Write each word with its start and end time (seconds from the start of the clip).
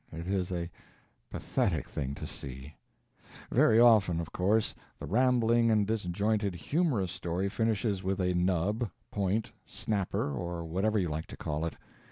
It 0.11 0.25
is 0.25 0.51
a 0.51 0.67
pathetic 1.29 1.87
thing 1.87 2.15
to 2.15 2.25
see. 2.25 2.75
Very 3.51 3.79
often, 3.79 4.19
of 4.19 4.31
course, 4.33 4.73
the 4.97 5.05
rambling 5.05 5.69
and 5.69 5.85
disjointed 5.85 6.55
humorous 6.55 7.11
story 7.11 7.49
finishes 7.49 8.01
with 8.01 8.19
a 8.19 8.33
nub, 8.33 8.89
point, 9.11 9.51
snapper, 9.63 10.33
or 10.33 10.65
whatever 10.65 10.97
you 10.97 11.09
like 11.09 11.27
to 11.27 11.37
call 11.37 11.65
it. 11.65 11.75